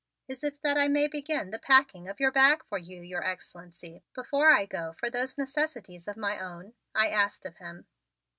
"Is 0.27 0.43
it 0.43 0.63
that 0.63 0.79
I 0.79 0.87
may 0.87 1.07
begin 1.07 1.51
the 1.51 1.59
packing 1.59 2.09
of 2.09 2.19
your 2.19 2.31
bag 2.31 2.63
for 2.65 2.79
you, 2.79 3.01
Your 3.03 3.23
Excellency, 3.23 4.01
before 4.15 4.51
I 4.51 4.65
go 4.65 4.93
for 4.93 5.11
those 5.11 5.37
necessities 5.37 6.07
of 6.07 6.17
my 6.17 6.39
own?" 6.39 6.73
I 6.95 7.09
asked 7.09 7.45
of 7.45 7.57
him. 7.57 7.85